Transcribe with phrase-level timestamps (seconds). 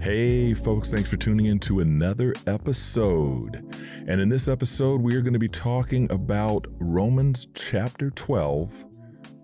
[0.00, 3.62] Hey, folks, thanks for tuning in to another episode.
[4.08, 8.72] And in this episode, we are going to be talking about Romans chapter 12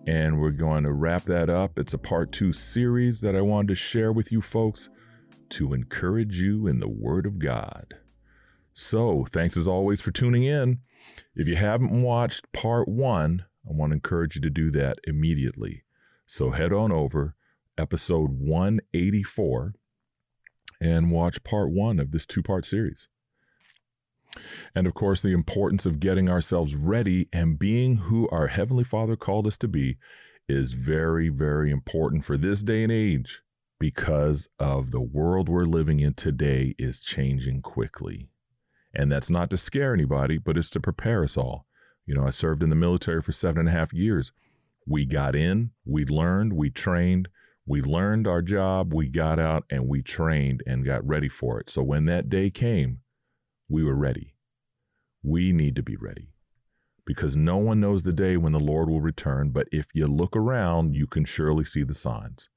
[0.07, 1.79] and we're going to wrap that up.
[1.79, 4.89] It's a part two series that I wanted to share with you folks
[5.51, 7.93] to encourage you in the Word of God.
[8.73, 10.79] So, thanks as always for tuning in.
[11.35, 15.85] If you haven't watched part one, I want to encourage you to do that immediately.
[16.27, 17.35] So, head on over
[17.77, 19.75] episode 184
[20.81, 23.09] and watch part one of this two part series.
[24.75, 29.17] And of course, the importance of getting ourselves ready and being who our Heavenly Father
[29.17, 29.97] called us to be
[30.49, 33.43] is very, very important for this day and age
[33.79, 38.29] because of the world we're living in today is changing quickly.
[38.95, 41.67] And that's not to scare anybody, but it's to prepare us all.
[42.07, 44.33] You know, I served in the military for seven and a half years.
[44.87, 47.29] We got in, we learned, we trained,
[47.67, 51.69] we learned our job, we got out, and we trained and got ready for it.
[51.69, 53.01] So when that day came,
[53.69, 54.35] we were ready.
[55.23, 56.31] We need to be ready
[57.05, 59.51] because no one knows the day when the Lord will return.
[59.51, 62.49] But if you look around, you can surely see the signs.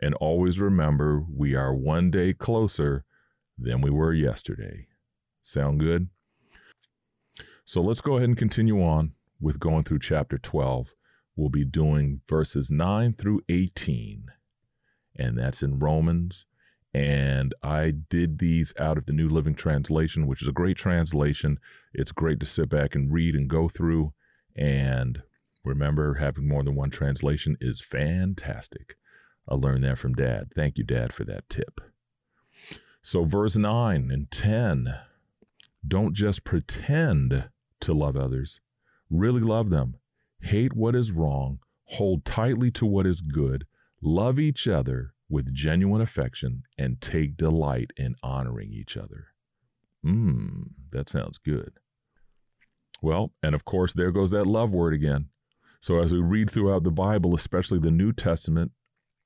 [0.00, 3.04] And always remember, we are one day closer
[3.56, 4.88] than we were yesterday.
[5.42, 6.08] Sound good?
[7.64, 10.94] So let's go ahead and continue on with going through chapter 12.
[11.36, 14.26] We'll be doing verses 9 through 18,
[15.18, 16.46] and that's in Romans
[16.94, 21.58] and I did these out of the New Living Translation, which is a great translation.
[21.92, 24.14] It's great to sit back and read and go through.
[24.56, 25.22] And
[25.64, 28.96] remember, having more than one translation is fantastic.
[29.48, 30.48] I learned that from Dad.
[30.54, 31.80] Thank you, Dad, for that tip.
[33.02, 34.94] So, verse 9 and 10
[35.86, 37.48] don't just pretend
[37.80, 38.60] to love others,
[39.08, 39.94] really love them.
[40.40, 43.64] Hate what is wrong, hold tightly to what is good,
[44.00, 49.28] love each other with genuine affection and take delight in honoring each other.
[50.04, 51.72] Mmm, that sounds good.
[53.02, 55.28] Well, and of course, there goes that love word again.
[55.80, 58.72] So, as we read throughout the Bible, especially the New Testament,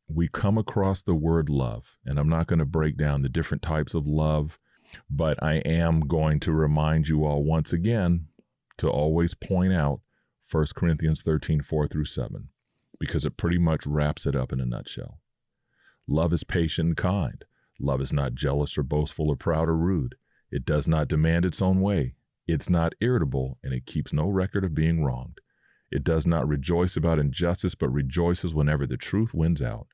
[0.08, 1.96] we come across the word love.
[2.04, 4.58] And I'm not going to break down the different types of love,
[5.08, 8.26] but I am going to remind you all once again
[8.78, 10.00] to always point out
[10.50, 12.48] 1 Corinthians 13 4 through 7,
[13.02, 15.18] because it pretty much wraps it up in a nutshell.
[16.06, 17.44] Love is patient and kind.
[17.80, 20.14] Love is not jealous or boastful or proud or rude.
[20.52, 22.14] It does not demand its own way.
[22.46, 25.40] It's not irritable, and it keeps no record of being wronged.
[25.90, 29.88] It does not rejoice about injustice, but rejoices whenever the truth wins out.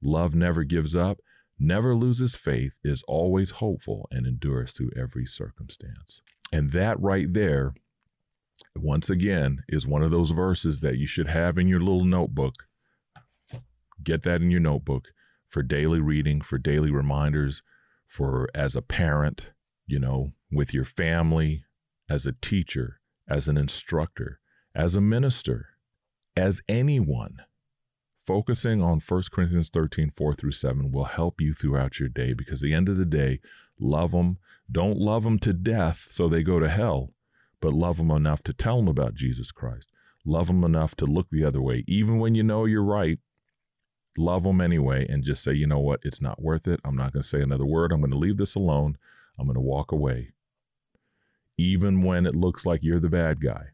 [0.00, 1.18] Love never gives up,
[1.58, 6.22] never loses faith, is always hopeful, and endures through every circumstance.
[6.52, 7.74] And that right there,
[8.76, 12.66] once again, is one of those verses that you should have in your little notebook.
[14.02, 15.12] Get that in your notebook
[15.48, 17.62] for daily reading, for daily reminders,
[18.06, 19.52] for as a parent,
[19.86, 21.64] you know, with your family,
[22.08, 24.40] as a teacher, as an instructor,
[24.74, 25.68] as a minister,
[26.36, 27.42] as anyone.
[28.24, 32.60] Focusing on 1 Corinthians 13, 4 through 7 will help you throughout your day because
[32.60, 33.40] the end of the day,
[33.78, 34.38] love them.
[34.70, 37.10] Don't love them to death so they go to hell,
[37.64, 39.90] but love them enough to tell them about Jesus Christ.
[40.24, 43.18] Love them enough to look the other way, even when you know you're right
[44.16, 46.80] love them anyway and just say, you know what, it's not worth it.
[46.84, 47.92] I'm not going to say another word.
[47.92, 48.96] I'm going to leave this alone.
[49.38, 50.32] I'm going to walk away.
[51.56, 53.68] Even when it looks like you're the bad guy.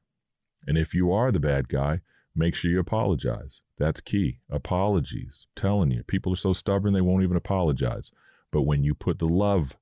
[0.67, 2.01] And if you are the bad guy,
[2.35, 3.63] make sure you apologize.
[3.79, 4.41] That's key.
[4.51, 5.47] Apologies.
[5.57, 8.11] Telling you, people are so stubborn they won't even apologize.
[8.51, 9.77] But when you put the love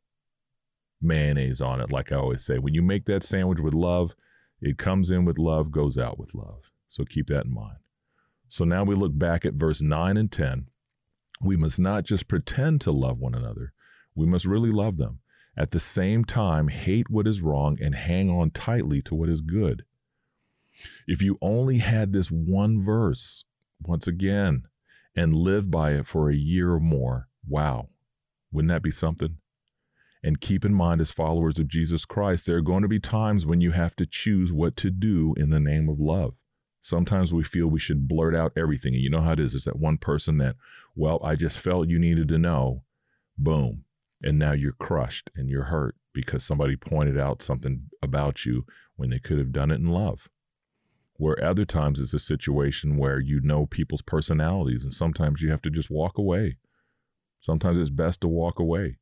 [1.00, 4.16] mayonnaise on it, like I always say, when you make that sandwich with love,
[4.60, 6.70] it comes in with love, goes out with love.
[6.88, 7.78] So keep that in mind.
[8.48, 10.68] So now we look back at verse 9 and 10.
[11.40, 13.72] We must not just pretend to love one another,
[14.14, 15.20] we must really love them.
[15.56, 19.40] At the same time, hate what is wrong and hang on tightly to what is
[19.40, 19.84] good.
[21.06, 23.44] If you only had this one verse,
[23.82, 24.64] once again,
[25.16, 27.88] and lived by it for a year or more, wow,
[28.52, 29.38] wouldn't that be something?
[30.22, 33.46] And keep in mind, as followers of Jesus Christ, there are going to be times
[33.46, 36.34] when you have to choose what to do in the name of love.
[36.80, 38.94] Sometimes we feel we should blurt out everything.
[38.94, 39.54] And you know how it is.
[39.54, 40.56] It's that one person that,
[40.94, 42.82] well, I just felt you needed to know.
[43.36, 43.84] Boom.
[44.22, 48.64] And now you're crushed and you're hurt because somebody pointed out something about you
[48.96, 50.28] when they could have done it in love.
[51.14, 55.62] Where other times it's a situation where you know people's personalities and sometimes you have
[55.62, 56.56] to just walk away.
[57.40, 58.98] Sometimes it's best to walk away.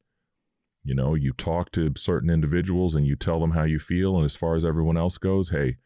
[0.87, 4.15] You know, you talk to certain individuals and you tell them how you feel.
[4.15, 5.79] And as far as everyone else goes, hey,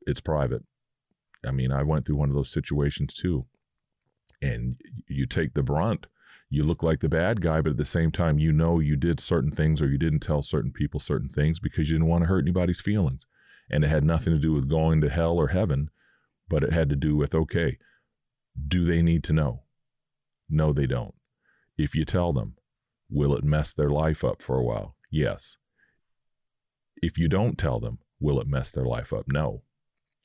[0.00, 0.64] it's private.
[1.46, 3.46] I mean, I went through one of those situations too.
[4.42, 6.08] And you take the brunt.
[6.50, 9.20] You look like the bad guy, but at the same time, you know you did
[9.20, 12.28] certain things or you didn't tell certain people certain things because you didn't want to
[12.28, 13.26] hurt anybody's feelings.
[13.70, 15.90] And it had nothing to do with going to hell or heaven,
[16.48, 17.78] but it had to do with okay,
[18.66, 19.62] do they need to know?
[20.50, 21.14] No, they don't.
[21.76, 22.56] If you tell them,
[23.10, 24.94] will it mess their life up for a while?
[25.10, 25.56] Yes.
[27.00, 29.26] If you don't tell them, will it mess their life up?
[29.28, 29.62] No.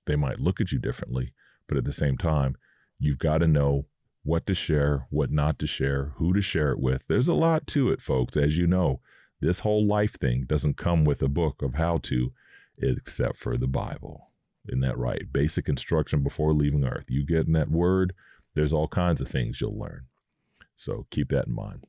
[0.05, 1.33] They might look at you differently,
[1.67, 2.57] but at the same time,
[2.99, 3.85] you've got to know
[4.23, 7.03] what to share, what not to share, who to share it with.
[7.07, 8.35] There's a lot to it, folks.
[8.35, 8.99] As you know,
[9.39, 12.31] this whole life thing doesn't come with a book of how to,
[12.77, 14.31] except for the Bible.
[14.67, 15.31] Isn't that right?
[15.31, 17.05] Basic instruction before leaving earth.
[17.09, 18.13] You get in that word,
[18.55, 20.05] there's all kinds of things you'll learn.
[20.77, 21.85] So keep that in mind.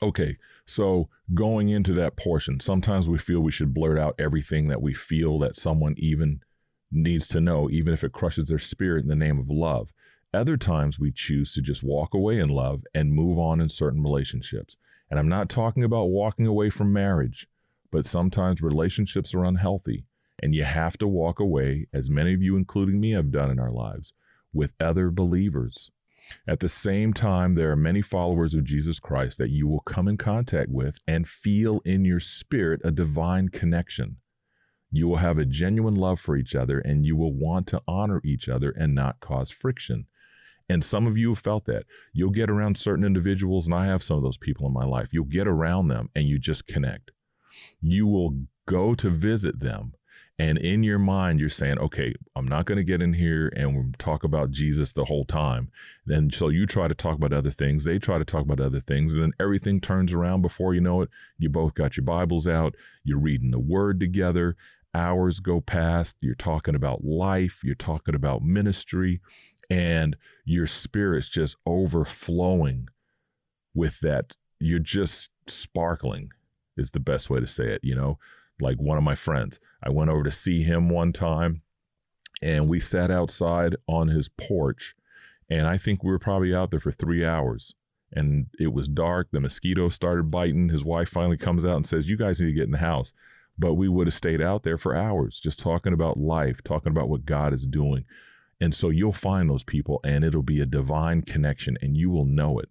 [0.00, 4.80] Okay, so going into that portion, sometimes we feel we should blurt out everything that
[4.80, 6.40] we feel that someone even
[6.92, 9.92] needs to know, even if it crushes their spirit in the name of love.
[10.32, 14.02] Other times we choose to just walk away in love and move on in certain
[14.02, 14.76] relationships.
[15.10, 17.48] And I'm not talking about walking away from marriage,
[17.90, 20.04] but sometimes relationships are unhealthy
[20.42, 23.58] and you have to walk away, as many of you, including me, have done in
[23.58, 24.12] our lives,
[24.52, 25.90] with other believers.
[26.46, 30.08] At the same time, there are many followers of Jesus Christ that you will come
[30.08, 34.16] in contact with and feel in your spirit a divine connection.
[34.90, 38.20] You will have a genuine love for each other and you will want to honor
[38.24, 40.06] each other and not cause friction.
[40.68, 41.84] And some of you have felt that.
[42.12, 45.08] You'll get around certain individuals, and I have some of those people in my life.
[45.12, 47.10] You'll get around them and you just connect.
[47.80, 49.94] You will go to visit them.
[50.40, 53.98] And in your mind, you're saying, okay, I'm not going to get in here and
[53.98, 55.70] talk about Jesus the whole time.
[56.06, 57.82] Then, so you try to talk about other things.
[57.82, 59.14] They try to talk about other things.
[59.14, 61.10] And then everything turns around before you know it.
[61.38, 62.76] You both got your Bibles out.
[63.02, 64.54] You're reading the word together.
[64.94, 66.16] Hours go past.
[66.20, 67.62] You're talking about life.
[67.64, 69.20] You're talking about ministry
[69.70, 72.88] and your spirit's just overflowing
[73.74, 74.36] with that.
[74.60, 76.30] You're just sparkling,
[76.76, 77.80] is the best way to say it.
[77.82, 78.18] You know,
[78.60, 81.62] like one of my friends, I went over to see him one time
[82.42, 84.94] and we sat outside on his porch.
[85.50, 87.74] And I think we were probably out there for three hours.
[88.12, 89.28] And it was dark.
[89.32, 90.68] The mosquitoes started biting.
[90.68, 93.12] His wife finally comes out and says, You guys need to get in the house.
[93.58, 97.08] But we would have stayed out there for hours just talking about life, talking about
[97.08, 98.04] what God is doing.
[98.60, 102.24] And so you'll find those people and it'll be a divine connection and you will
[102.24, 102.68] know it.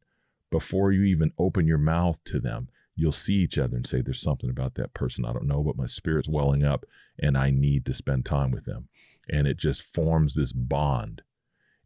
[0.50, 4.20] Before you even open your mouth to them, you'll see each other and say, There's
[4.20, 6.86] something about that person I don't know, but my spirit's welling up
[7.18, 8.90] and I need to spend time with them.
[9.30, 11.22] And it just forms this bond.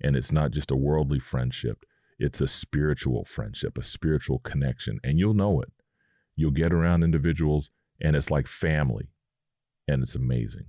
[0.02, 1.86] And it's not just a worldly friendship,
[2.18, 5.00] it's a spiritual friendship, a spiritual connection.
[5.04, 5.72] And you'll know it.
[6.36, 7.70] You'll get around individuals
[8.00, 9.10] and it's like family.
[9.88, 10.66] And it's amazing.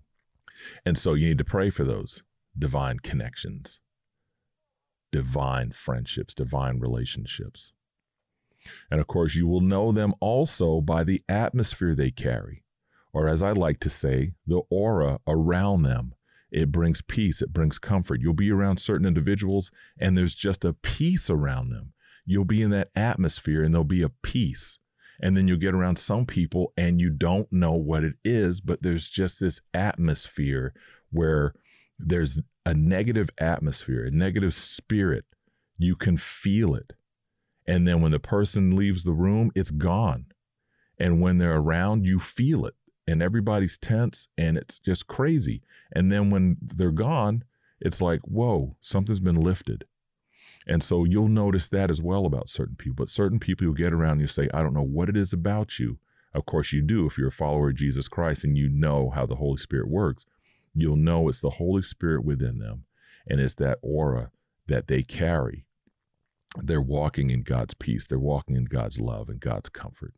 [0.84, 2.22] And so you need to pray for those
[2.58, 3.80] divine connections,
[5.12, 7.72] divine friendships, divine relationships.
[8.90, 12.62] And of course, you will know them also by the atmosphere they carry,
[13.12, 16.14] or as I like to say, the aura around them.
[16.50, 18.20] It brings peace, it brings comfort.
[18.20, 21.94] You'll be around certain individuals, and there's just a peace around them.
[22.26, 24.78] You'll be in that atmosphere, and there'll be a peace.
[25.20, 28.82] And then you'll get around some people, and you don't know what it is, but
[28.82, 30.74] there's just this atmosphere
[31.10, 31.54] where
[31.98, 35.24] there's a negative atmosphere, a negative spirit.
[35.78, 36.92] You can feel it.
[37.66, 40.26] And then when the person leaves the room, it's gone.
[40.98, 42.74] And when they're around, you feel it.
[43.06, 45.62] And everybody's tense and it's just crazy.
[45.92, 47.44] And then when they're gone,
[47.80, 49.84] it's like, whoa, something's been lifted.
[50.66, 52.94] And so you'll notice that as well about certain people.
[52.94, 55.32] But certain people you get around, and you say, I don't know what it is
[55.32, 55.98] about you.
[56.32, 59.26] Of course, you do if you're a follower of Jesus Christ and you know how
[59.26, 60.24] the Holy Spirit works
[60.74, 62.84] you'll know it's the Holy Spirit within them
[63.26, 64.30] and it's that aura
[64.66, 65.66] that they carry.
[66.60, 70.14] They're walking in God's peace, they're walking in God's love and God's comfort.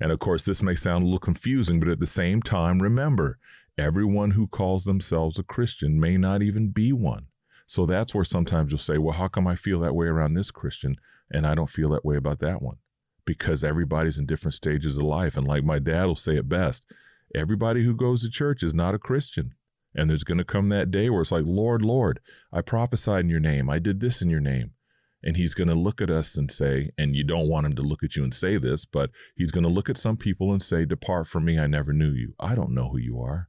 [0.00, 3.38] And of course, this may sound a little confusing, but at the same time, remember,
[3.76, 7.26] everyone who calls themselves a Christian may not even be one.
[7.66, 10.50] So that's where sometimes you'll say, well, how come I feel that way around this
[10.50, 10.96] Christian
[11.30, 12.78] and I don't feel that way about that one?
[13.26, 15.36] Because everybody's in different stages of life.
[15.36, 16.86] And like my dad will say it best,
[17.34, 19.54] everybody who goes to church is not a Christian.
[19.94, 22.20] And there's going to come that day where it's like, Lord, Lord,
[22.52, 23.68] I prophesied in your name.
[23.68, 24.72] I did this in your name.
[25.22, 27.82] And he's going to look at us and say, and you don't want him to
[27.82, 30.62] look at you and say this, but he's going to look at some people and
[30.62, 32.34] say, Depart from me, I never knew you.
[32.38, 33.48] I don't know who you are.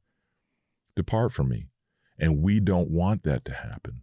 [0.95, 1.67] Depart from me.
[2.17, 4.01] And we don't want that to happen.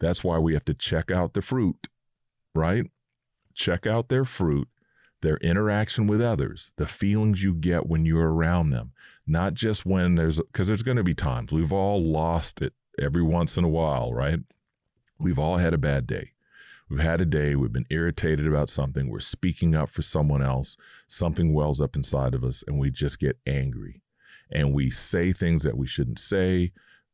[0.00, 1.88] That's why we have to check out the fruit,
[2.54, 2.86] right?
[3.54, 4.68] Check out their fruit,
[5.22, 8.92] their interaction with others, the feelings you get when you're around them,
[9.26, 13.22] not just when there's, because there's going to be times we've all lost it every
[13.22, 14.38] once in a while, right?
[15.18, 16.32] We've all had a bad day.
[16.88, 20.76] We've had a day, we've been irritated about something, we're speaking up for someone else,
[21.06, 24.00] something wells up inside of us, and we just get angry.
[24.50, 26.72] And we say things that we shouldn't say.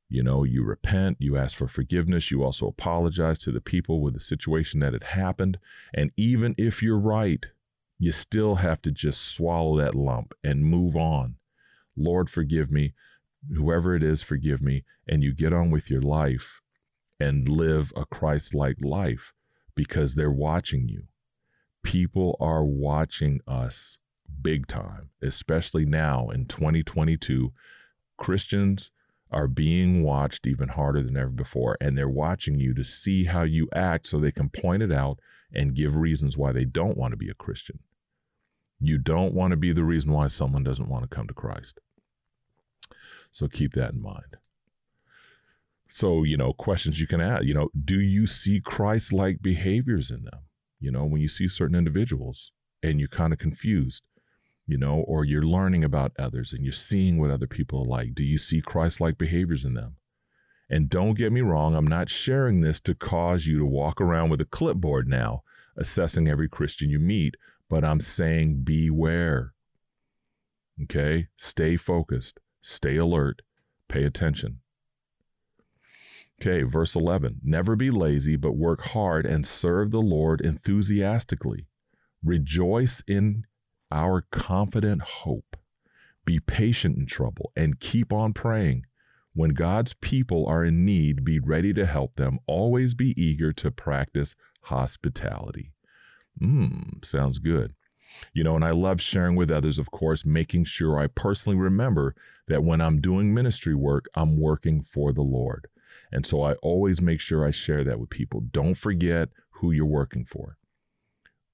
[0.08, 4.14] You know, you repent, you ask for forgiveness, you also apologize to the people with
[4.14, 5.58] the situation that had happened.
[5.92, 7.44] And even if you're right,
[7.98, 11.36] you still have to just swallow that lump and move on.
[11.96, 12.92] Lord, forgive me.
[13.56, 14.84] Whoever it is, forgive me.
[15.08, 16.60] And you get on with your life
[17.20, 19.32] and live a Christ like life
[19.74, 21.04] because they're watching you.
[21.82, 23.98] People are watching us
[24.42, 27.52] big time, especially now in 2022.
[28.16, 28.90] Christians
[29.30, 33.42] are being watched even harder than ever before, and they're watching you to see how
[33.42, 35.18] you act so they can point it out
[35.52, 37.80] and give reasons why they don't want to be a Christian.
[38.80, 41.80] You don't want to be the reason why someone doesn't want to come to Christ.
[43.30, 44.36] So keep that in mind.
[45.94, 50.10] So, you know, questions you can ask, you know, do you see Christ like behaviors
[50.10, 50.40] in them?
[50.80, 52.50] You know, when you see certain individuals
[52.82, 54.02] and you're kind of confused,
[54.66, 58.12] you know, or you're learning about others and you're seeing what other people are like,
[58.12, 59.94] do you see Christ like behaviors in them?
[60.68, 64.30] And don't get me wrong, I'm not sharing this to cause you to walk around
[64.30, 65.44] with a clipboard now,
[65.78, 67.36] assessing every Christian you meet,
[67.70, 69.52] but I'm saying beware.
[70.82, 71.28] Okay?
[71.36, 73.42] Stay focused, stay alert,
[73.88, 74.58] pay attention.
[76.40, 81.66] Okay, verse 11 Never be lazy, but work hard and serve the Lord enthusiastically.
[82.22, 83.44] Rejoice in
[83.90, 85.56] our confident hope.
[86.24, 88.86] Be patient in trouble and keep on praying.
[89.34, 92.38] When God's people are in need, be ready to help them.
[92.46, 95.72] Always be eager to practice hospitality.
[96.40, 97.74] Mmm, sounds good.
[98.32, 102.14] You know, and I love sharing with others, of course, making sure I personally remember
[102.46, 105.66] that when I'm doing ministry work, I'm working for the Lord.
[106.14, 108.40] And so I always make sure I share that with people.
[108.52, 110.56] Don't forget who you're working for.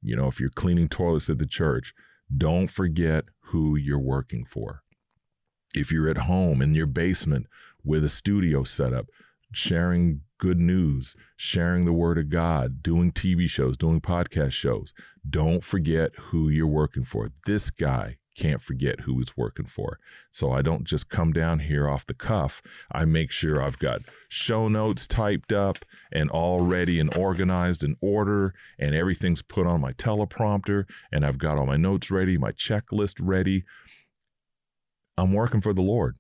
[0.02, 1.95] You know, if you're cleaning toilets at the church,
[2.37, 4.83] don't forget who you're working for.
[5.75, 7.47] If you're at home in your basement
[7.83, 9.07] with a studio set up,
[9.52, 14.93] sharing good news, sharing the word of God, doing TV shows, doing podcast shows,
[15.29, 17.31] don't forget who you're working for.
[17.47, 19.99] This guy can't forget who he's working for.
[20.30, 22.62] So I don't just come down here off the cuff.
[22.90, 27.97] I make sure I've got show notes typed up and all ready and organized in
[28.00, 32.52] order, and everything's put on my teleprompter, and I've got all my notes ready, my
[32.52, 33.64] checklist ready.
[35.18, 36.16] I'm working for the Lord.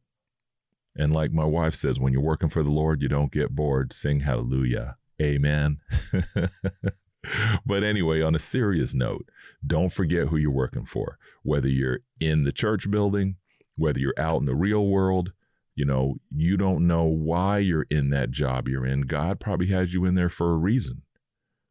[0.94, 3.94] And like my wife says, when you're working for the Lord, you don't get bored.
[3.94, 4.96] Sing hallelujah.
[5.22, 5.78] Amen.
[7.66, 9.28] but anyway, on a serious note,
[9.66, 11.18] don't forget who you're working for.
[11.42, 13.36] Whether you're in the church building,
[13.76, 15.32] whether you're out in the real world,
[15.74, 19.02] you know, you don't know why you're in that job you're in.
[19.02, 21.02] God probably has you in there for a reason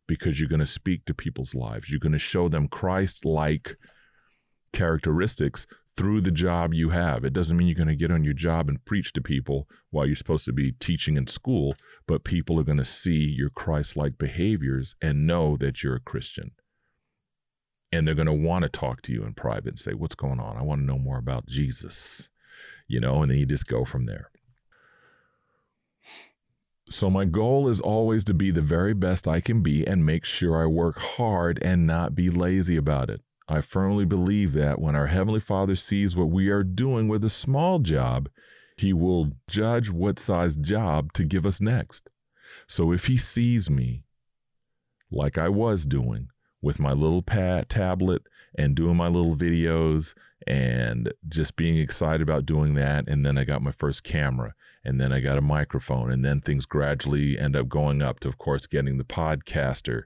[0.08, 1.90] because you're going to speak to people's lives.
[1.90, 3.78] You're going to show them Christ like
[4.74, 5.68] characteristics
[6.00, 7.26] through the job you have.
[7.26, 10.06] It doesn't mean you're going to get on your job and preach to people while
[10.06, 11.76] you're supposed to be teaching in school,
[12.08, 16.00] but people are going to see your Christ like behaviors and know that you're a
[16.00, 16.52] Christian.
[17.92, 20.40] And they're going to want to talk to you in private and say, What's going
[20.40, 20.56] on?
[20.56, 22.30] I want to know more about Jesus,
[22.88, 24.32] you know, and then you just go from there.
[26.90, 30.24] So, my goal is always to be the very best I can be and make
[30.24, 33.20] sure I work hard and not be lazy about it.
[33.52, 37.32] I firmly believe that when our Heavenly Father sees what we are doing with a
[37.32, 38.30] small job,
[38.78, 42.12] He will judge what size job to give us next.
[42.68, 44.04] So if He sees me
[45.10, 46.28] like I was doing
[46.62, 48.22] with my little pad tablet
[48.56, 50.14] and doing my little videos
[50.46, 54.54] and just being excited about doing that, and then I got my first camera
[54.86, 58.30] and then I got a microphone, and then things gradually end up going up to,
[58.30, 60.04] of course, getting the podcaster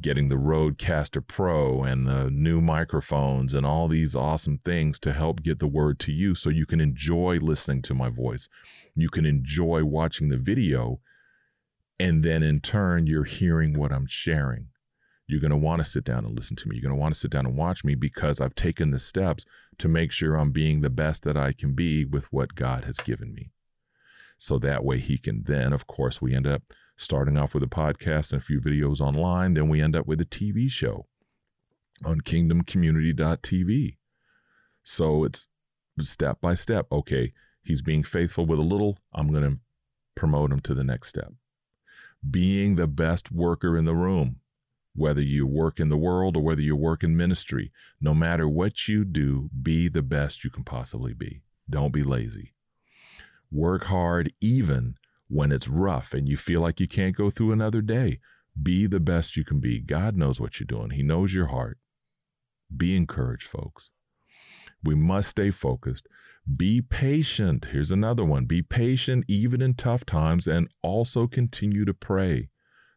[0.00, 5.42] getting the Rodecaster Pro and the new microphones and all these awesome things to help
[5.42, 8.48] get the word to you so you can enjoy listening to my voice.
[8.94, 11.00] You can enjoy watching the video,
[11.98, 14.68] and then in turn, you're hearing what I'm sharing.
[15.26, 16.76] You're going to want to sit down and listen to me.
[16.76, 19.44] You're going to want to sit down and watch me because I've taken the steps
[19.78, 22.98] to make sure I'm being the best that I can be with what God has
[22.98, 23.50] given me.
[24.38, 26.62] So that way, He can then, of course, we end up
[26.96, 29.54] starting off with a podcast and a few videos online.
[29.54, 31.06] Then we end up with a TV show
[32.04, 33.96] on kingdomcommunity.tv.
[34.82, 35.48] So it's
[36.00, 36.86] step by step.
[36.90, 38.98] Okay, he's being faithful with a little.
[39.12, 39.58] I'm going to
[40.14, 41.32] promote him to the next step.
[42.28, 44.40] Being the best worker in the room,
[44.94, 48.88] whether you work in the world or whether you work in ministry, no matter what
[48.88, 51.42] you do, be the best you can possibly be.
[51.68, 52.54] Don't be lazy.
[53.50, 54.96] Work hard even
[55.28, 58.20] when it's rough and you feel like you can't go through another day.
[58.60, 59.80] Be the best you can be.
[59.80, 61.78] God knows what you're doing, He knows your heart.
[62.74, 63.90] Be encouraged, folks.
[64.82, 66.06] We must stay focused.
[66.56, 67.66] Be patient.
[67.72, 68.44] Here's another one.
[68.44, 72.50] Be patient even in tough times and also continue to pray.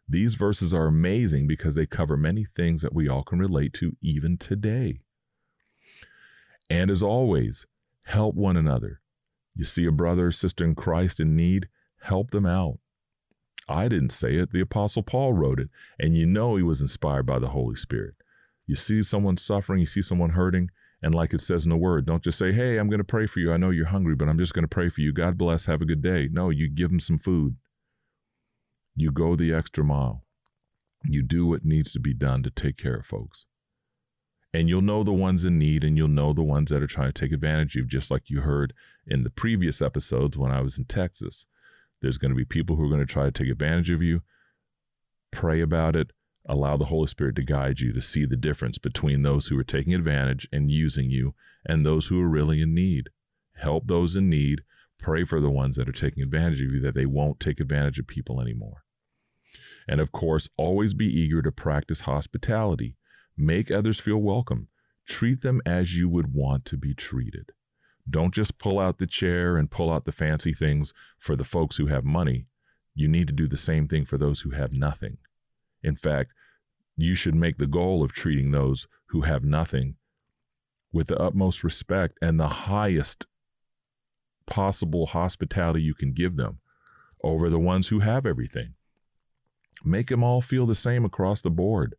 [0.08, 3.96] These verses are amazing because they cover many things that we all can relate to
[4.02, 5.02] even today.
[6.70, 7.66] And as always,
[8.04, 9.02] help one another.
[9.56, 11.70] You see a brother or sister in Christ in need,
[12.02, 12.80] help them out.
[13.68, 17.26] I didn't say it, the Apostle Paul wrote it, and you know he was inspired
[17.26, 18.16] by the Holy Spirit.
[18.66, 20.70] You see someone suffering, you see someone hurting,
[21.02, 23.26] and like it says in the word, don't just say, Hey, I'm going to pray
[23.26, 23.54] for you.
[23.54, 25.14] I know you're hungry, but I'm just going to pray for you.
[25.14, 25.66] God bless.
[25.66, 26.28] Have a good day.
[26.32, 27.56] No, you give them some food.
[28.96, 30.26] You go the extra mile.
[31.06, 33.46] You do what needs to be done to take care of folks.
[34.54, 37.12] And you'll know the ones in need and you'll know the ones that are trying
[37.12, 38.74] to take advantage of you, just like you heard
[39.08, 41.46] in the previous episodes when I was in Texas.
[42.02, 44.22] There's going to be people who are going to try to take advantage of you.
[45.32, 46.12] Pray about it.
[46.46, 49.64] Allow the Holy Spirit to guide you to see the difference between those who are
[49.64, 53.10] taking advantage and using you and those who are really in need.
[53.56, 54.62] Help those in need.
[54.98, 58.00] Pray for the ones that are taking advantage of you that they won't take advantage
[58.00, 58.84] of people anymore.
[59.88, 62.96] And of course, always be eager to practice hospitality.
[63.38, 64.68] Make others feel welcome.
[65.08, 67.52] Treat them as you would want to be treated.
[68.10, 71.78] Don't just pull out the chair and pull out the fancy things for the folks
[71.78, 72.48] who have money.
[72.96, 75.18] You need to do the same thing for those who have nothing.
[75.84, 76.34] In fact,
[76.98, 79.96] you should make the goal of treating those who have nothing
[80.92, 83.26] with the utmost respect and the highest
[84.46, 86.60] possible hospitality you can give them
[87.24, 88.74] over the ones who have everything.
[89.86, 91.96] Make them all feel the same across the board.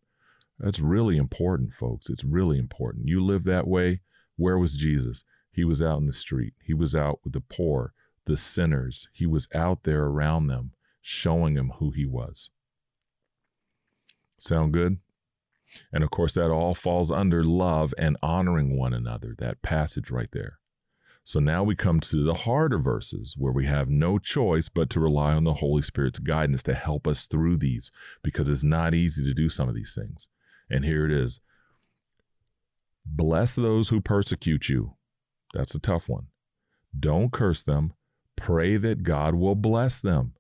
[0.59, 2.11] That's really important, folks.
[2.11, 3.09] It's really important.
[3.09, 4.01] You live that way.
[4.37, 5.25] Where was Jesus?
[5.53, 6.55] He was out in the street.
[6.63, 7.93] He was out with the poor,
[8.25, 9.09] the sinners.
[9.13, 12.51] He was out there around them, showing them who he was.
[14.39, 14.99] Sound good?
[15.93, 20.31] And of course, that all falls under love and honoring one another, that passage right
[20.33, 20.59] there.
[21.23, 25.01] So now we come to the harder verses where we have no choice but to
[25.01, 29.25] rely on the Holy Spirit's guidance to help us through these because it's not easy
[29.25, 30.29] to do some of these things.
[30.69, 31.41] And here it is
[33.05, 34.95] Bless those who persecute you.
[35.53, 36.27] That's a tough one.
[36.99, 37.93] Don't curse them.
[38.37, 40.35] Pray that God will bless them.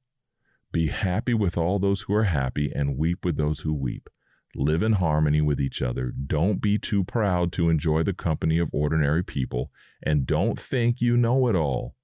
[0.72, 4.08] Be happy with all those who are happy and weep with those who weep.
[4.54, 6.12] Live in harmony with each other.
[6.12, 9.70] Don't be too proud to enjoy the company of ordinary people.
[10.02, 11.94] And don't think you know it all.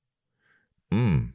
[0.91, 1.27] Hmm.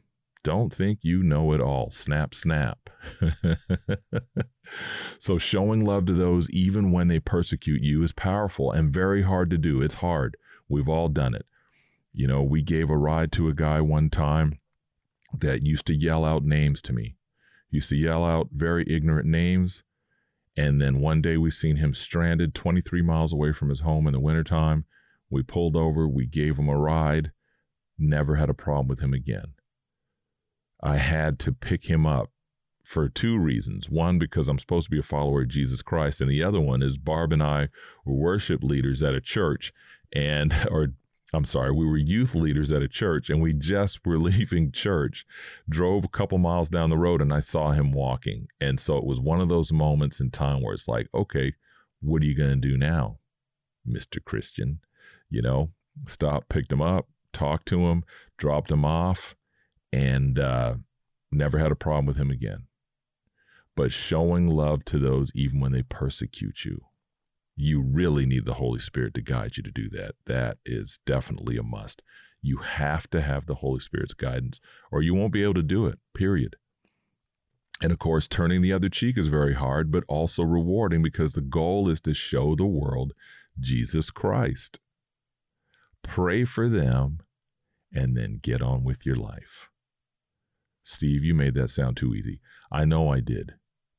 [0.42, 1.90] Don't think you know it all.
[1.90, 2.90] Snap, snap.
[5.18, 9.50] so, showing love to those even when they persecute you is powerful and very hard
[9.50, 9.82] to do.
[9.82, 10.36] It's hard.
[10.68, 11.46] We've all done it.
[12.12, 14.58] You know, we gave a ride to a guy one time
[15.32, 17.16] that used to yell out names to me
[17.72, 19.82] used to yell out very ignorant names.
[20.56, 24.12] And then one day we seen him stranded 23 miles away from his home in
[24.12, 24.84] the wintertime.
[25.30, 27.32] We pulled over, we gave him a ride,
[27.98, 29.54] never had a problem with him again.
[30.82, 32.30] I had to pick him up
[32.84, 33.88] for two reasons.
[33.88, 36.82] One, because I'm supposed to be a follower of Jesus Christ, and the other one
[36.82, 37.68] is Barb and I
[38.04, 39.72] were worship leaders at a church
[40.12, 40.88] and or
[41.34, 45.24] I'm sorry, we were youth leaders at a church and we just were leaving church,
[45.68, 48.48] drove a couple miles down the road and I saw him walking.
[48.60, 51.54] And so it was one of those moments in time where it's like, okay,
[52.00, 53.18] what are you going to do now,
[53.88, 54.22] Mr.
[54.22, 54.80] Christian?
[55.30, 55.70] You know,
[56.06, 58.04] stop, picked him up, talked to him,
[58.36, 59.34] dropped him off,
[59.90, 60.74] and uh,
[61.30, 62.66] never had a problem with him again.
[63.74, 66.82] But showing love to those even when they persecute you
[67.56, 70.14] you really need the Holy Spirit to guide you to do that.
[70.26, 72.02] That is definitely a must.
[72.40, 74.60] You have to have the Holy Spirit's guidance,
[74.90, 76.56] or you won't be able to do it, period.
[77.82, 81.40] And of course, turning the other cheek is very hard, but also rewarding because the
[81.40, 83.12] goal is to show the world
[83.58, 84.78] Jesus Christ.
[86.02, 87.20] Pray for them
[87.92, 89.68] and then get on with your life.
[90.84, 92.40] Steve, you made that sound too easy.
[92.70, 93.54] I know I did.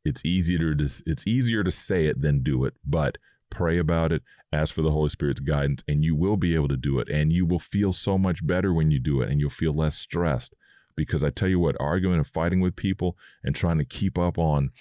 [0.05, 3.17] It's easier to it's easier to say it than do it, but
[3.53, 6.77] pray about it, ask for the Holy Spirit's guidance, and you will be able to
[6.77, 7.07] do it.
[7.09, 9.95] And you will feel so much better when you do it, and you'll feel less
[9.95, 10.55] stressed.
[10.95, 14.37] Because I tell you what, arguing and fighting with people and trying to keep up
[14.37, 14.71] on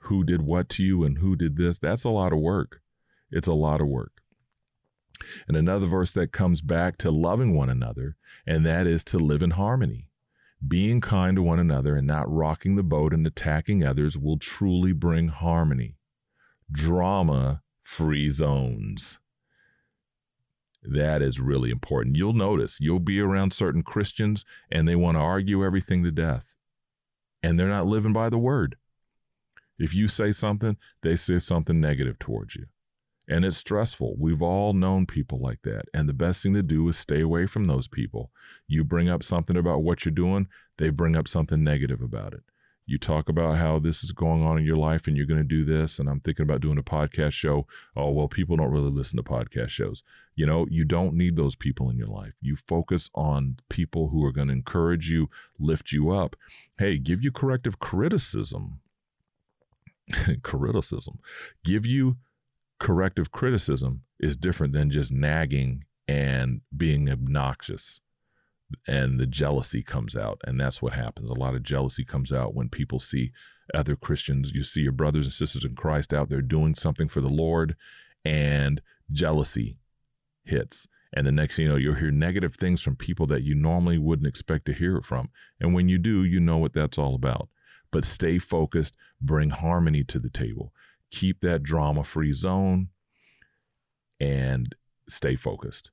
[0.00, 2.80] who did what to you and who did this, that's a lot of work.
[3.30, 4.22] It's a lot of work.
[5.46, 8.16] And another verse that comes back to loving one another,
[8.46, 10.08] and that is to live in harmony.
[10.66, 14.92] Being kind to one another and not rocking the boat and attacking others will truly
[14.92, 15.96] bring harmony.
[16.70, 19.18] Drama free zones.
[20.82, 22.16] That is really important.
[22.16, 26.56] You'll notice you'll be around certain Christians and they want to argue everything to death.
[27.42, 28.76] And they're not living by the word.
[29.78, 32.66] If you say something, they say something negative towards you.
[33.28, 34.16] And it's stressful.
[34.18, 35.84] We've all known people like that.
[35.94, 38.30] And the best thing to do is stay away from those people.
[38.66, 42.42] You bring up something about what you're doing, they bring up something negative about it.
[42.92, 45.44] You talk about how this is going on in your life and you're going to
[45.44, 45.98] do this.
[45.98, 47.66] And I'm thinking about doing a podcast show.
[47.96, 50.02] Oh, well, people don't really listen to podcast shows.
[50.34, 52.34] You know, you don't need those people in your life.
[52.42, 56.36] You focus on people who are going to encourage you, lift you up.
[56.78, 58.80] Hey, give you corrective criticism.
[60.42, 61.18] criticism.
[61.64, 62.18] Give you
[62.78, 68.02] corrective criticism is different than just nagging and being obnoxious
[68.86, 71.30] and the jealousy comes out and that's what happens.
[71.30, 73.32] A lot of jealousy comes out when people see
[73.74, 74.52] other christians.
[74.54, 77.76] You see your brothers and sisters in christ out there doing something for the lord
[78.24, 78.80] and
[79.10, 79.76] jealousy
[80.44, 80.86] hits.
[81.14, 83.98] And the next thing you know you'll hear negative things from people that you normally
[83.98, 85.30] wouldn't expect to hear it from.
[85.60, 87.48] And when you do you know what that's all about.
[87.90, 88.96] But stay focused.
[89.20, 90.72] Bring harmony to the table.
[91.10, 92.88] Keep that drama free zone
[94.18, 94.74] and
[95.08, 95.90] stay focused.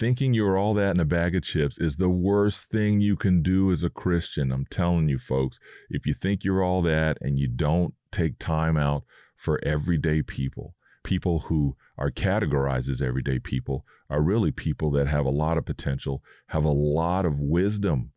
[0.00, 3.42] Thinking you're all that in a bag of chips is the worst thing you can
[3.42, 4.50] do as a Christian.
[4.50, 5.60] I'm telling you, folks,
[5.90, 9.04] if you think you're all that and you don't take time out
[9.36, 15.26] for everyday people, people who are categorized as everyday people are really people that have
[15.26, 18.12] a lot of potential, have a lot of wisdom.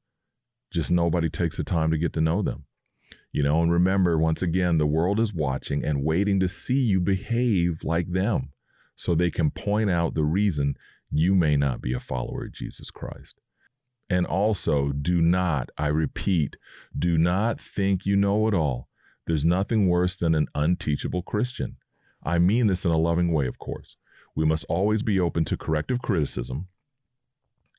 [0.72, 2.63] Just nobody takes the time to get to know them.
[3.34, 7.02] You know, and remember, once again, the world is watching and waiting to see you
[7.02, 8.54] behave like them
[8.96, 10.78] so they can point out the reason
[11.13, 13.39] you may not be a follower of Jesus Christ.
[14.10, 16.58] And also, do not, I repeat,
[16.97, 18.89] do not think you know it all.
[19.26, 21.78] There's nothing worse than an unteachable Christian.
[22.23, 23.97] I mean this in a loving way, of course.
[24.36, 26.67] We must always be open to corrective criticism.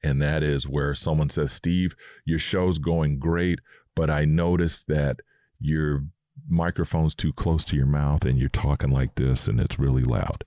[0.03, 1.95] And that is where someone says, Steve,
[2.25, 3.61] your show's going great,
[3.95, 5.21] but I noticed that
[5.61, 6.05] your
[6.49, 10.45] microphone's too close to your mouth and you're talking like this and it's really loud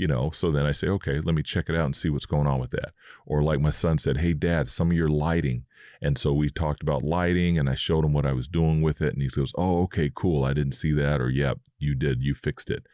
[0.00, 2.26] you know so then i say okay let me check it out and see what's
[2.26, 2.92] going on with that.
[3.26, 5.66] Or like my son said hey dad some of your lighting.
[6.02, 9.02] And so we talked about lighting and i showed him what i was doing with
[9.02, 10.44] it and he goes oh okay cool.
[10.44, 11.20] I didn't see that.
[11.20, 12.22] Or yep you did.
[12.22, 12.86] You fixed it.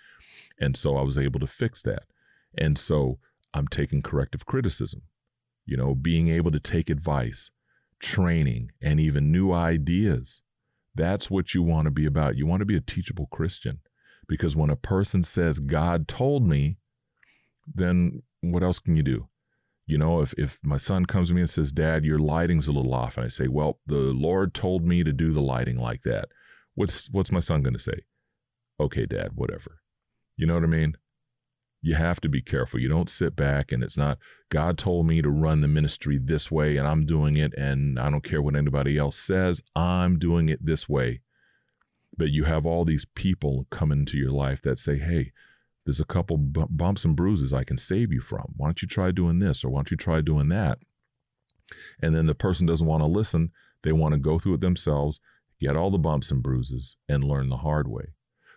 [0.60, 2.04] And so i was able to fix that.
[2.58, 3.18] And so
[3.54, 5.02] i'm taking corrective criticism
[5.64, 7.52] you know being able to take advice
[7.98, 10.42] training and even new ideas.
[10.94, 12.36] That's what you want to be about.
[12.36, 13.80] You want to be a teachable Christian.
[14.28, 16.78] Because when a person says, God told me,
[17.74, 19.28] then what else can you do?
[19.86, 22.72] You know, if, if my son comes to me and says, Dad, your lighting's a
[22.72, 26.02] little off, and I say, Well, the Lord told me to do the lighting like
[26.02, 26.28] that,
[26.74, 28.04] what's what's my son gonna say?
[28.80, 29.80] Okay, Dad, whatever.
[30.36, 30.96] You know what I mean?
[31.86, 32.80] you have to be careful.
[32.80, 34.18] You don't sit back and it's not,
[34.50, 38.10] God told me to run the ministry this way and I'm doing it and I
[38.10, 39.62] don't care what anybody else says.
[39.76, 41.20] I'm doing it this way.
[42.18, 45.32] But you have all these people come into your life that say, hey,
[45.86, 48.52] there's a couple bumps and bruises I can save you from.
[48.56, 50.80] Why don't you try doing this or why don't you try doing that?
[52.02, 53.52] And then the person doesn't want to listen.
[53.82, 55.20] They want to go through it themselves,
[55.60, 58.14] get all the bumps and bruises, and learn the hard way.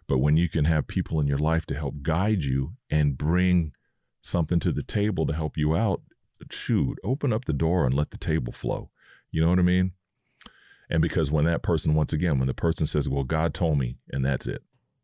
[0.07, 3.73] But when you can have people in your life to help guide you and bring
[4.21, 6.01] something to the table to help you out,
[6.49, 8.89] shoot, open up the door and let the table flow.
[9.29, 9.91] You know what I mean?
[10.89, 13.97] And because when that person, once again, when the person says, Well, God told me,
[14.09, 14.63] and that's it,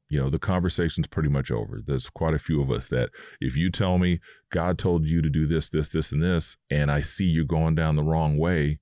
[0.10, 1.82] you know, the conversation's pretty much over.
[1.86, 3.10] There's quite a few of us that
[3.42, 4.20] if you tell me
[4.52, 7.76] God told you to do this, this, this, and this, and I see you going
[7.76, 8.80] down the wrong way,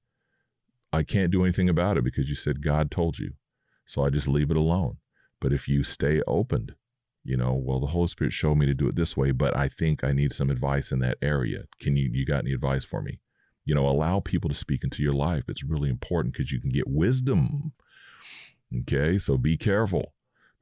[0.91, 3.33] I can't do anything about it because you said God told you.
[3.85, 4.97] So I just leave it alone.
[5.39, 6.75] But if you stay opened,
[7.23, 9.69] you know, well, the Holy Spirit showed me to do it this way, but I
[9.69, 11.63] think I need some advice in that area.
[11.79, 13.19] Can you, you got any advice for me?
[13.65, 15.45] You know, allow people to speak into your life.
[15.47, 17.71] It's really important because you can get wisdom.
[18.81, 20.13] Okay, so be careful.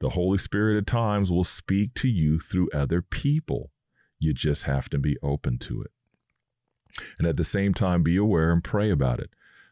[0.02, 3.70] The Holy Spirit at times will speak to you through other people.
[4.18, 5.92] You just have to be open to it.
[7.18, 9.30] And at the same time, be aware and pray about it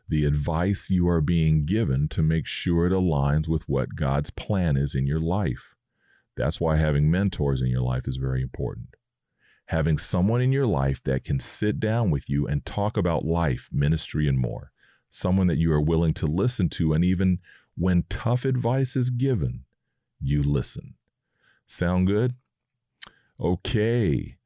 [0.08, 4.76] the advice you are being given to make sure it aligns with what God's plan
[4.76, 5.76] is in your life.
[6.36, 8.96] That's why having mentors in your life is very important.
[9.66, 13.68] Having someone in your life that can sit down with you and talk about life,
[13.72, 14.72] ministry, and more.
[15.10, 16.92] someone that you are willing to listen to.
[16.92, 17.40] And even
[17.76, 19.64] when tough advice is given,
[20.20, 20.94] you listen.
[21.66, 22.34] Sound good?
[23.40, 24.36] Okay.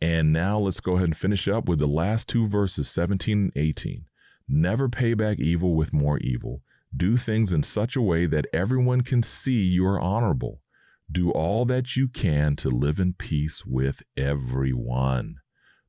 [0.00, 3.52] And now let's go ahead and finish up with the last two verses 17 and
[3.54, 4.06] 18.
[4.48, 6.62] Never pay back evil with more evil.
[6.96, 10.60] Do things in such a way that everyone can see you are honorable.
[11.12, 15.36] Do all that you can to live in peace with everyone.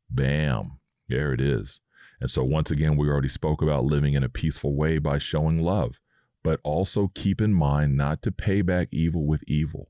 [0.10, 0.80] Bam.
[1.08, 1.80] There it is.
[2.19, 5.58] And so, once again, we already spoke about living in a peaceful way by showing
[5.58, 5.99] love,
[6.43, 9.89] but also keep in mind not to pay back evil with evil.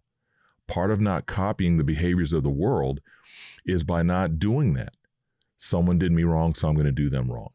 [0.67, 3.01] Part of not copying the behaviors of the world
[3.65, 4.93] is by not doing that.
[5.57, 7.51] Someone did me wrong, so I'm going to do them wrong.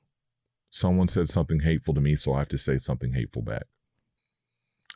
[0.70, 3.64] Someone said something hateful to me, so I have to say something hateful back.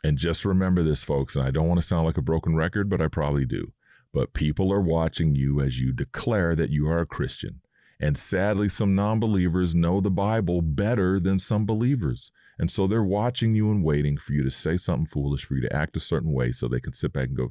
[0.03, 2.89] And just remember this, folks, and I don't want to sound like a broken record,
[2.89, 3.73] but I probably do.
[4.13, 7.61] But people are watching you as you declare that you are a Christian.
[8.03, 12.31] And sadly, some non believers know the Bible better than some believers.
[12.57, 15.61] And so they're watching you and waiting for you to say something foolish, for you
[15.61, 17.49] to act a certain way so they can sit back and go,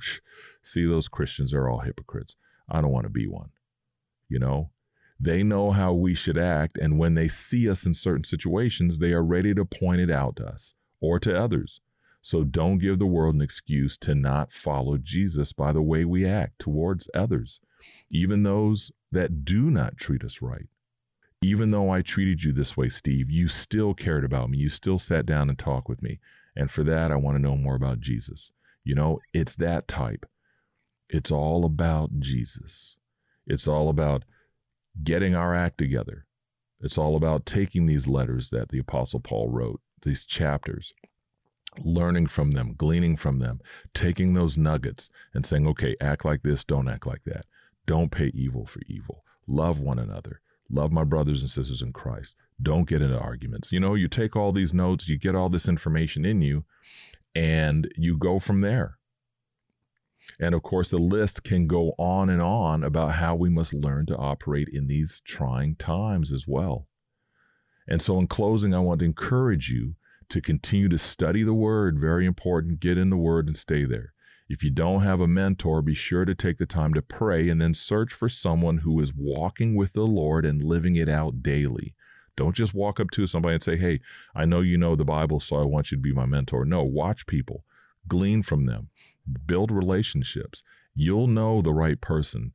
[0.60, 2.34] see, those Christians are all hypocrites.
[2.68, 3.50] I don't want to be one.
[4.28, 4.70] You know,
[5.20, 6.78] they know how we should act.
[6.78, 10.34] And when they see us in certain situations, they are ready to point it out
[10.36, 11.80] to us or to others.
[12.22, 16.26] So don't give the world an excuse to not follow Jesus by the way we
[16.26, 17.60] act towards others,
[18.11, 20.66] even those that do not treat us right.
[21.42, 24.59] Even though I treated you this way, Steve, you still cared about me.
[24.59, 26.18] You still sat down and talked with me.
[26.55, 28.53] And for that, I want to know more about Jesus.
[28.85, 30.27] You know, it's that type.
[31.09, 32.99] It's all about Jesus.
[33.46, 34.25] It's all about
[35.03, 36.27] getting our act together.
[36.81, 40.94] It's all about taking these letters that the Apostle Paul wrote, these chapters,
[41.83, 43.61] learning from them, gleaning from them,
[43.94, 47.44] taking those nuggets and saying, okay, act like this, don't act like that.
[47.90, 49.24] Don't pay evil for evil.
[49.48, 50.40] Love one another.
[50.70, 52.37] Love my brothers and sisters in Christ.
[52.62, 53.72] Don't get into arguments.
[53.72, 56.64] You know, you take all these notes, you get all this information in you,
[57.35, 58.98] and you go from there.
[60.38, 64.07] And of course, the list can go on and on about how we must learn
[64.07, 66.87] to operate in these trying times as well.
[67.88, 69.96] And so, in closing, I want to encourage you
[70.29, 71.98] to continue to study the Word.
[71.98, 72.79] Very important.
[72.79, 74.12] Get in the Word and stay there.
[74.50, 77.60] If you don't have a mentor, be sure to take the time to pray and
[77.60, 81.94] then search for someone who is walking with the Lord and living it out daily.
[82.36, 84.00] Don't just walk up to somebody and say, Hey,
[84.34, 86.64] I know you know the Bible, so I want you to be my mentor.
[86.64, 87.64] No, watch people,
[88.08, 88.88] glean from them,
[89.46, 90.64] build relationships.
[90.96, 92.52] You'll know the right person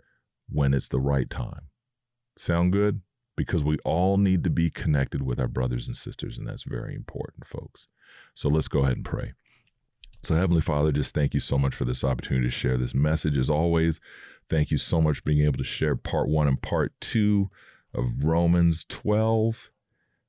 [0.49, 1.69] when it's the right time.
[2.37, 2.99] Sound good?
[3.37, 6.93] Because we all need to be connected with our brothers and sisters, and that's very
[6.93, 7.87] important, folks.
[8.33, 9.31] So let's go ahead and pray.
[10.25, 13.37] So, Heavenly Father, just thank you so much for this opportunity to share this message.
[13.37, 13.99] As always,
[14.49, 17.51] thank you so much for being able to share part one and part two
[17.93, 19.69] of Romans 12.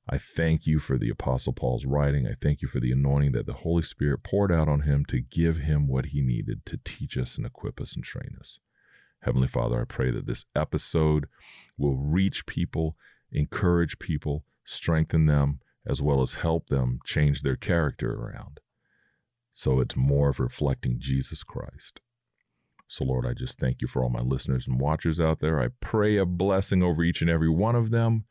[0.07, 2.27] I thank you for the Apostle Paul's writing.
[2.27, 5.19] I thank you for the anointing that the Holy Spirit poured out on him to
[5.19, 8.59] give him what he needed to teach us and equip us and train us.
[9.21, 11.25] Heavenly Father, I pray that this episode
[11.75, 12.95] will reach people,
[13.31, 18.59] encourage people, strengthen them, as well as help them change their character around.
[19.57, 21.99] So it's more of reflecting Jesus Christ.
[22.87, 25.59] So, Lord, I just thank you for all my listeners and watchers out there.
[25.59, 28.25] I pray a blessing over each and every one of them,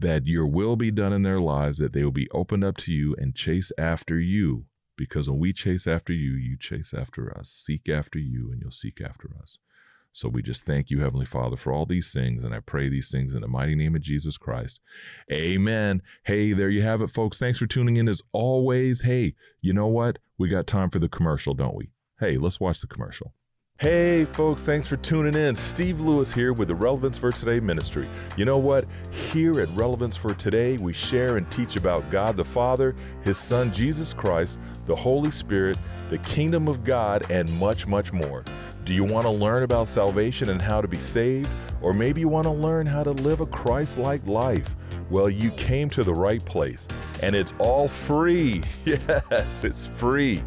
[0.00, 2.92] that your will be done in their lives, that they will be opened up to
[2.94, 4.64] you and chase after you.
[4.96, 7.50] Because when we chase after you, you chase after us.
[7.50, 9.58] Seek after you, and you'll seek after us.
[10.12, 12.44] So we just thank you, Heavenly Father, for all these things.
[12.44, 14.78] And I pray these things in the mighty name of Jesus Christ.
[15.30, 16.02] Amen.
[16.24, 17.38] Hey, there you have it, folks.
[17.38, 19.02] Thanks for tuning in as always.
[19.02, 20.18] Hey, you know what?
[20.36, 21.90] We got time for the commercial, don't we?
[22.20, 23.32] Hey, let's watch the commercial.
[23.78, 25.56] Hey, folks, thanks for tuning in.
[25.56, 28.08] Steve Lewis here with the Relevance for Today Ministry.
[28.36, 28.84] You know what?
[29.32, 32.94] Here at Relevance for Today, we share and teach about God the Father,
[33.24, 35.78] His Son Jesus Christ, the Holy Spirit,
[36.10, 38.44] the kingdom of God, and much, much more.
[38.84, 41.48] Do you want to learn about salvation and how to be saved?
[41.82, 44.68] Or maybe you want to learn how to live a Christ like life?
[45.08, 46.88] Well, you came to the right place,
[47.22, 48.62] and it's all free.
[48.84, 50.42] Yes, it's free.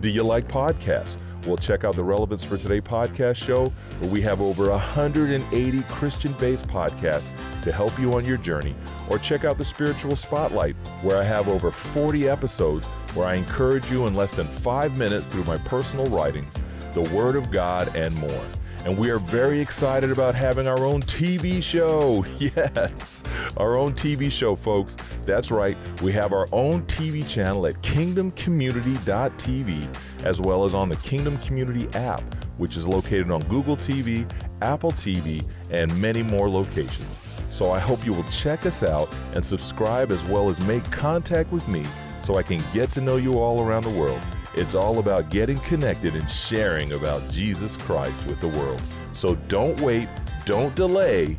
[0.00, 1.16] Do you like podcasts?
[1.46, 3.66] Well, check out the Relevance for Today podcast show,
[3.98, 7.28] where we have over 180 Christian based podcasts
[7.62, 8.74] to help you on your journey.
[9.10, 13.90] Or check out the Spiritual Spotlight, where I have over 40 episodes where I encourage
[13.90, 16.54] you in less than five minutes through my personal writings
[16.94, 18.44] the Word of God, and more.
[18.84, 22.24] And we are very excited about having our own TV show.
[22.38, 23.22] Yes,
[23.58, 24.96] our own TV show, folks.
[25.26, 25.76] That's right.
[26.02, 31.88] We have our own TV channel at kingdomcommunity.tv, as well as on the Kingdom Community
[31.98, 32.22] app,
[32.56, 34.26] which is located on Google TV,
[34.62, 37.20] Apple TV, and many more locations.
[37.50, 41.52] So I hope you will check us out and subscribe as well as make contact
[41.52, 41.84] with me
[42.22, 44.22] so I can get to know you all around the world.
[44.54, 48.82] It's all about getting connected and sharing about Jesus Christ with the world.
[49.14, 50.08] So don't wait,
[50.44, 51.36] don't delay.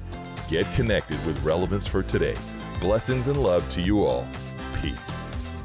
[0.49, 2.35] Get connected with Relevance for Today.
[2.79, 4.27] Blessings and love to you all.
[4.81, 5.61] Peace.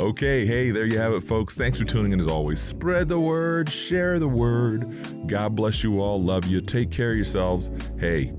[0.00, 1.56] Okay, hey, there you have it, folks.
[1.56, 2.60] Thanks for tuning in as always.
[2.60, 5.28] Spread the word, share the word.
[5.28, 6.20] God bless you all.
[6.22, 6.60] Love you.
[6.60, 7.70] Take care of yourselves.
[7.98, 8.32] Hey,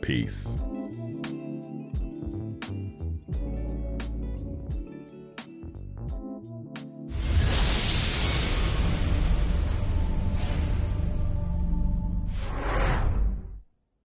[0.00, 0.69] peace.